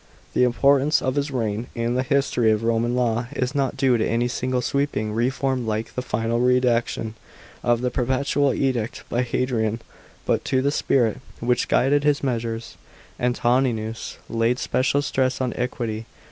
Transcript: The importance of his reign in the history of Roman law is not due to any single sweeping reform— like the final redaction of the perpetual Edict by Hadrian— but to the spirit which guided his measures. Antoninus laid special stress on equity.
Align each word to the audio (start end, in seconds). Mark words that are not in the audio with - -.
The 0.33 0.43
importance 0.43 0.99
of 0.99 1.13
his 1.13 1.29
reign 1.29 1.67
in 1.75 1.93
the 1.93 2.01
history 2.01 2.49
of 2.49 2.63
Roman 2.63 2.95
law 2.95 3.27
is 3.33 3.53
not 3.53 3.77
due 3.77 3.99
to 3.99 4.03
any 4.03 4.27
single 4.27 4.63
sweeping 4.63 5.13
reform— 5.13 5.67
like 5.67 5.93
the 5.93 6.01
final 6.01 6.39
redaction 6.39 7.13
of 7.61 7.81
the 7.81 7.91
perpetual 7.91 8.51
Edict 8.51 9.03
by 9.09 9.21
Hadrian— 9.21 9.79
but 10.25 10.43
to 10.45 10.63
the 10.63 10.71
spirit 10.71 11.17
which 11.39 11.67
guided 11.67 12.03
his 12.03 12.23
measures. 12.23 12.77
Antoninus 13.19 14.17
laid 14.27 14.57
special 14.57 15.03
stress 15.03 15.39
on 15.39 15.53
equity. 15.55 16.07